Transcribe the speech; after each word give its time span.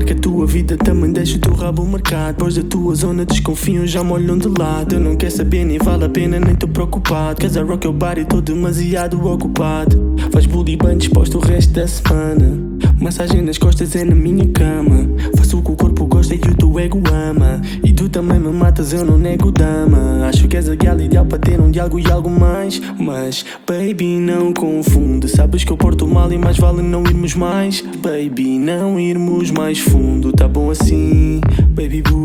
Take 0.00 0.12
a 0.12 0.16
tua 0.16 0.46
vida, 0.46 0.76
também 0.76 1.12
deixo 1.12 1.36
o 1.36 1.40
teu 1.40 1.54
rabo 1.54 1.84
marcado. 1.86 2.32
Depois 2.32 2.56
da 2.56 2.62
tua 2.62 2.94
zona 2.94 3.24
desconfiam, 3.24 3.86
já 3.86 4.02
me 4.02 4.12
olham 4.12 4.36
de 4.36 4.48
lado. 4.48 4.96
Eu 4.96 5.00
não 5.00 5.16
quero 5.16 5.32
saber, 5.32 5.64
nem 5.64 5.78
vale 5.78 6.04
a 6.04 6.08
pena, 6.08 6.38
nem 6.40 6.54
tô 6.54 6.66
preocupado. 6.66 7.40
Cause 7.40 7.58
I 7.58 7.62
rock 7.62 7.86
your 7.86 7.94
body, 7.94 8.24
tô 8.24 8.40
demasiado 8.40 9.24
ocupado. 9.26 10.14
Faz 10.30 10.46
bully 10.46 10.76
bem 10.76 10.98
disposto 10.98 11.38
o 11.38 11.40
resto 11.40 11.72
da 11.72 11.86
semana. 11.86 12.58
Massagem 13.00 13.42
nas 13.42 13.58
costas 13.58 13.94
é 13.96 14.04
na 14.04 14.14
minha 14.14 14.46
cama. 14.48 15.08
Faço 15.36 15.58
o 15.58 15.62
que 15.62 15.72
o 15.72 15.76
corpo 15.76 16.06
gosta 16.24 16.34
e 16.34 16.38
o 16.38 16.54
teu 16.54 16.80
ego 16.80 17.02
ama. 17.12 17.60
E 17.82 17.92
tu 17.92 18.08
também 18.08 18.38
me 18.38 18.50
matas, 18.50 18.92
eu 18.92 19.04
não 19.04 19.18
nego 19.18 19.52
dama. 19.52 20.26
Acho 20.26 20.48
que 20.48 20.56
és 20.56 20.68
a 20.68 20.74
gal 20.74 20.98
ideal 21.00 21.26
para 21.26 21.38
ter 21.38 21.60
um 21.60 21.70
diálogo 21.70 21.98
e 21.98 22.10
algo 22.10 22.30
mais. 22.30 22.80
Mas, 22.98 23.44
baby, 23.66 24.18
não 24.18 24.52
confunde. 24.52 25.28
Sabes 25.28 25.64
que 25.64 25.72
eu 25.72 25.76
porto 25.76 26.06
mal 26.06 26.32
e 26.32 26.38
mais 26.38 26.56
vale 26.56 26.82
não 26.82 27.02
irmos 27.04 27.34
mais. 27.34 27.82
Baby, 28.02 28.58
não 28.58 28.98
irmos 28.98 29.50
mais 29.50 29.78
fundo. 29.78 30.32
Tá 30.32 30.48
bom 30.48 30.70
assim, 30.70 31.40
baby 31.74 32.02
boo. 32.02 32.24